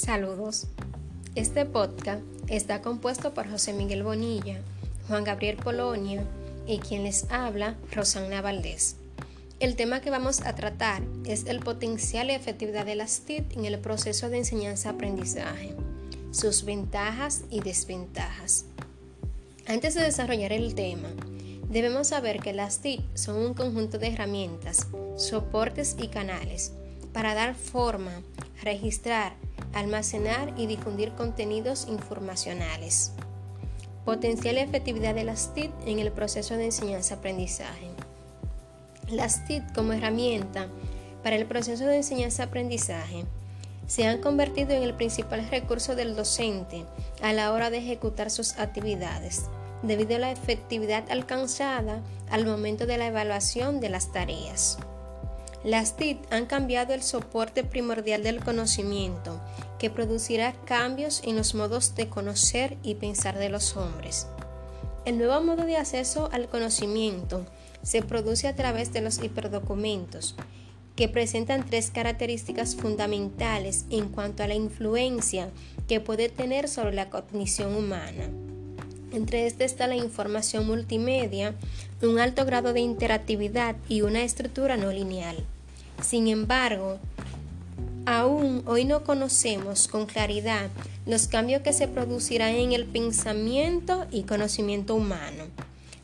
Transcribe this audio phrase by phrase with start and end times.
[0.00, 0.66] Saludos.
[1.34, 4.58] Este podcast está compuesto por José Miguel Bonilla,
[5.08, 6.24] Juan Gabriel Polonia
[6.66, 8.96] y quien les habla, Rosana Valdés.
[9.60, 13.66] El tema que vamos a tratar es el potencial y efectividad de las TIC en
[13.66, 15.74] el proceso de enseñanza-aprendizaje,
[16.30, 18.64] sus ventajas y desventajas.
[19.66, 21.10] Antes de desarrollar el tema,
[21.68, 24.86] debemos saber que las TIC son un conjunto de herramientas,
[25.18, 26.72] soportes y canales
[27.12, 28.22] para dar forma,
[28.62, 29.34] registrar,
[29.74, 33.12] almacenar y difundir contenidos informacionales.
[34.04, 37.90] Potencial y efectividad de las TIC en el proceso de enseñanza-aprendizaje.
[39.08, 40.68] Las TIC como herramienta
[41.22, 43.24] para el proceso de enseñanza-aprendizaje
[43.86, 46.84] se han convertido en el principal recurso del docente
[47.22, 49.46] a la hora de ejecutar sus actividades,
[49.82, 54.78] debido a la efectividad alcanzada al momento de la evaluación de las tareas.
[55.62, 59.38] Las TIC han cambiado el soporte primordial del conocimiento,
[59.78, 64.26] que producirá cambios en los modos de conocer y pensar de los hombres.
[65.04, 67.44] El nuevo modo de acceso al conocimiento
[67.82, 70.34] se produce a través de los hiperdocumentos,
[70.96, 75.50] que presentan tres características fundamentales en cuanto a la influencia
[75.88, 78.30] que puede tener sobre la cognición humana.
[79.12, 81.54] Entre estas está la información multimedia,
[82.02, 85.36] un alto grado de interactividad y una estructura no lineal.
[86.00, 86.98] Sin embargo,
[88.06, 90.70] aún hoy no conocemos con claridad
[91.06, 95.44] los cambios que se producirán en el pensamiento y conocimiento humano.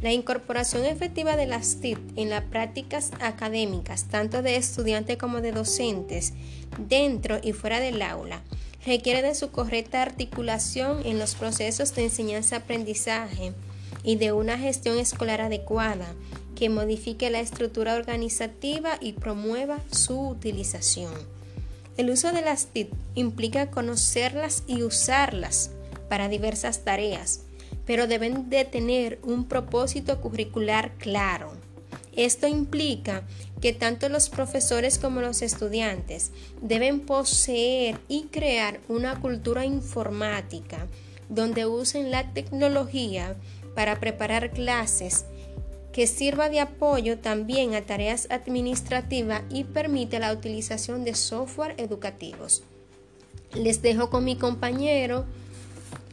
[0.00, 5.52] La incorporación efectiva de las TIC en las prácticas académicas, tanto de estudiantes como de
[5.52, 6.32] docentes,
[6.88, 8.42] dentro y fuera del aula,
[8.86, 13.52] requiere de su correcta articulación en los procesos de enseñanza-aprendizaje
[14.02, 16.14] y de una gestión escolar adecuada
[16.54, 21.12] que modifique la estructura organizativa y promueva su utilización.
[21.96, 25.70] El uso de las TIC implica conocerlas y usarlas
[26.08, 27.42] para diversas tareas,
[27.86, 31.52] pero deben de tener un propósito curricular claro.
[32.16, 33.22] Esto implica
[33.60, 36.30] que tanto los profesores como los estudiantes
[36.60, 40.86] deben poseer y crear una cultura informática
[41.28, 43.36] donde usen la tecnología
[43.74, 45.24] para preparar clases
[45.92, 52.64] que sirva de apoyo también a tareas administrativas y permite la utilización de software educativos.
[53.54, 55.24] Les dejo con mi compañero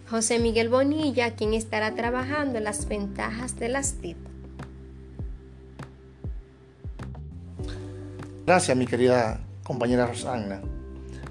[0.09, 4.30] José Miguel Bonilla, quien estará trabajando las ventajas de las TIC.
[8.51, 10.59] Gracias, mi querida compañera Rosana.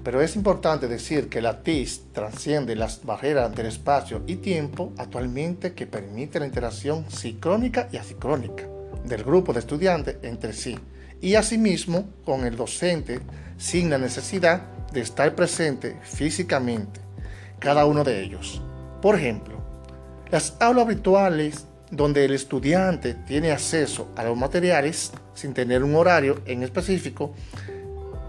[0.03, 5.75] Pero es importante decir que la TIS transciende las barreras del espacio y tiempo actualmente
[5.75, 8.63] que permite la interacción sincrónica y asincrónica
[9.05, 10.79] del grupo de estudiantes entre sí
[11.21, 13.19] y asimismo con el docente
[13.55, 17.01] sin la necesidad de estar presente físicamente
[17.59, 18.63] cada uno de ellos.
[18.99, 19.61] Por ejemplo,
[20.31, 26.41] las aulas virtuales donde el estudiante tiene acceso a los materiales sin tener un horario
[26.45, 27.33] en específico,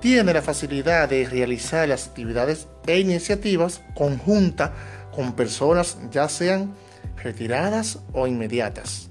[0.00, 4.72] tiene la facilidad de realizar las actividades e iniciativas conjuntas
[5.14, 6.74] con personas ya sean
[7.22, 9.08] retiradas o inmediatas,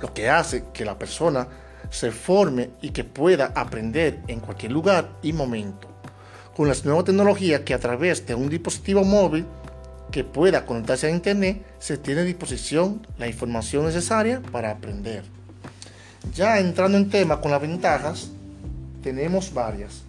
[0.00, 1.46] lo que hace que la persona
[1.88, 5.88] se forme y que pueda aprender en cualquier lugar y momento.
[6.56, 9.46] Con las nuevas tecnologías que a través de un dispositivo móvil
[10.12, 15.24] que pueda conectarse a Internet, se tiene a disposición la información necesaria para aprender.
[16.34, 18.30] Ya entrando en tema con las ventajas,
[19.02, 20.02] tenemos varias.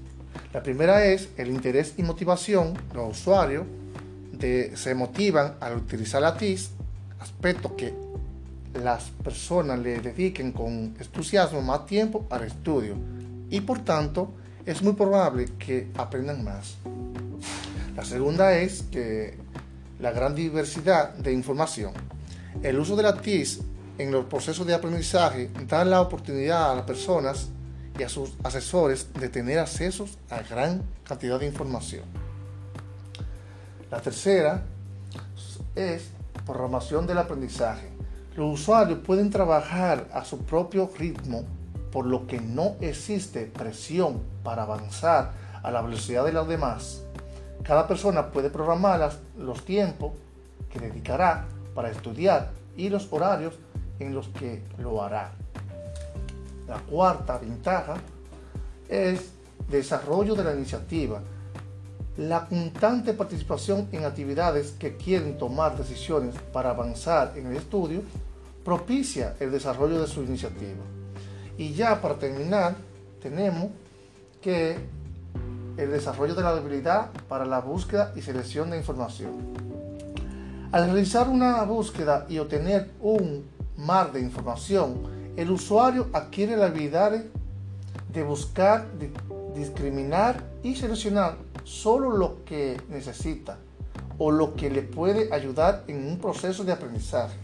[0.53, 2.77] La primera es el interés y motivación.
[2.93, 3.65] Los usuarios
[4.75, 6.71] se motivan al utilizar la TIS,
[7.19, 7.93] aspecto que
[8.73, 12.95] las personas le dediquen con entusiasmo más tiempo al estudio
[13.49, 14.33] y por tanto
[14.65, 16.75] es muy probable que aprendan más.
[17.95, 19.37] La segunda es que
[19.99, 21.93] la gran diversidad de información.
[22.61, 23.61] El uso de la TIS
[23.97, 27.49] en los procesos de aprendizaje da la oportunidad a las personas
[27.97, 32.03] y a sus asesores de tener acceso a gran cantidad de información.
[33.91, 34.63] La tercera
[35.75, 36.09] es
[36.45, 37.89] programación del aprendizaje.
[38.35, 41.43] Los usuarios pueden trabajar a su propio ritmo,
[41.91, 47.02] por lo que no existe presión para avanzar a la velocidad de los demás
[47.63, 50.11] cada persona puede programar los tiempos
[50.69, 53.55] que dedicará para estudiar y los horarios
[53.99, 55.31] en los que lo hará.
[56.67, 57.95] La cuarta ventaja
[58.89, 59.31] es
[59.69, 61.21] desarrollo de la iniciativa.
[62.17, 68.01] La constante participación en actividades que quieren tomar decisiones para avanzar en el estudio
[68.63, 70.83] propicia el desarrollo de su iniciativa.
[71.57, 72.75] Y ya para terminar,
[73.21, 73.69] tenemos
[74.41, 74.77] que
[75.77, 79.31] el desarrollo de la habilidad para la búsqueda y selección de información.
[80.71, 83.45] Al realizar una búsqueda y obtener un
[83.77, 85.03] mar de información,
[85.35, 87.23] el usuario adquiere la habilidad
[88.11, 88.87] de buscar,
[89.55, 93.57] discriminar y seleccionar solo lo que necesita
[94.17, 97.35] o lo que le puede ayudar en un proceso de aprendizaje.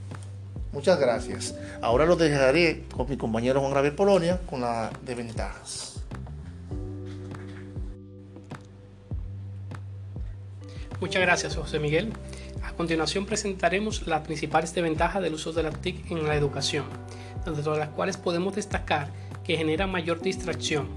[0.71, 1.55] Muchas gracias.
[1.81, 5.98] Ahora lo dejaré con mi compañero Juan Gabriel Polonia con las desventajas.
[11.01, 12.11] Muchas gracias, José Miguel.
[12.61, 16.85] A continuación presentaremos las principales desventajas del uso de la TIC en la educación,
[17.45, 19.07] de todas las cuales podemos destacar
[19.45, 20.89] que genera mayor distracción.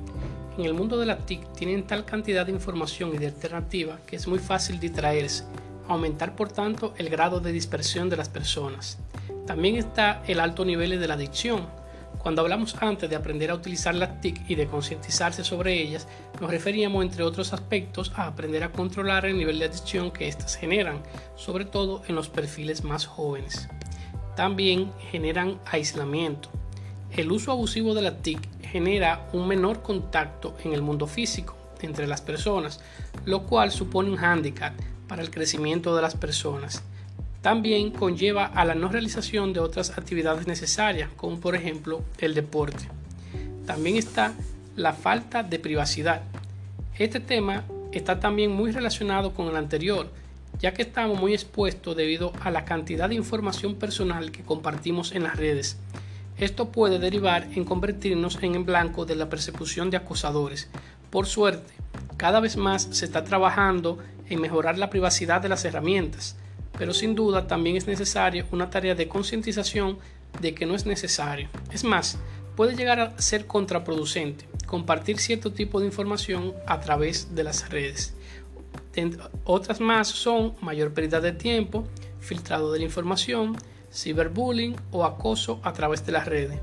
[0.59, 4.17] En el mundo de la TIC tienen tal cantidad de información y de alternativa que
[4.17, 5.45] es muy fácil distraerse,
[5.87, 8.99] aumentar por tanto el grado de dispersión de las personas.
[9.47, 11.67] También está el alto nivel de la adicción.
[12.23, 16.07] Cuando hablamos antes de aprender a utilizar las TIC y de concientizarse sobre ellas,
[16.41, 20.55] nos referíamos, entre otros aspectos, a aprender a controlar el nivel de adicción que éstas
[20.55, 21.03] generan,
[21.35, 23.69] sobre todo en los perfiles más jóvenes.
[24.37, 26.49] También generan aislamiento.
[27.11, 32.07] El uso abusivo de la TIC genera un menor contacto en el mundo físico entre
[32.07, 32.81] las personas,
[33.25, 34.75] lo cual supone un hándicap
[35.09, 36.85] para el crecimiento de las personas
[37.43, 42.89] también conlleva a la no realización de otras actividades necesarias, como por ejemplo el deporte.
[43.67, 44.33] También está
[44.77, 46.23] la falta de privacidad.
[46.99, 50.09] Este tema está también muy relacionado con el anterior,
[50.61, 55.25] ya que estamos muy expuestos debido a la cantidad de información personal que compartimos en
[55.25, 55.77] las redes.
[56.39, 60.71] Esto puede derivar en convertirnos en en blanco de la persecución de acosadores.
[61.11, 61.75] Por suerte,
[62.17, 63.99] cada vez más se está trabajando
[64.29, 66.37] en mejorar la privacidad de las herramientas
[66.79, 69.99] pero sin duda también es necesaria una tarea de concientización
[70.41, 71.49] de que no es necesario.
[71.73, 72.19] Es más,
[72.57, 78.15] puede llegar a ser contraproducente compartir cierto tipo de información a través de las redes.
[79.45, 81.87] Otras más son mayor pérdida de tiempo,
[82.21, 83.55] filtrado de la información,
[83.93, 86.59] ciberbullying o acoso a través de las redes.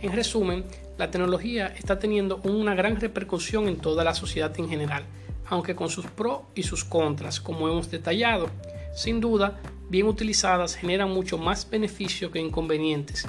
[0.00, 0.64] En resumen,
[0.98, 5.04] la tecnología está teniendo una gran repercusión en toda la sociedad en general,
[5.46, 8.50] aunque con sus pros y sus contras, como hemos detallado.
[8.94, 13.26] Sin duda, bien utilizadas generan mucho más beneficio que inconvenientes.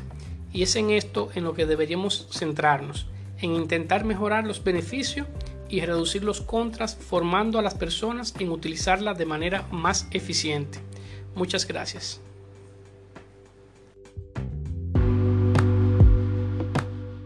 [0.52, 3.08] Y es en esto en lo que deberíamos centrarnos,
[3.40, 5.28] en intentar mejorar los beneficios
[5.70, 10.80] y reducir los contras formando a las personas en utilizarla de manera más eficiente.
[11.34, 12.22] Muchas gracias.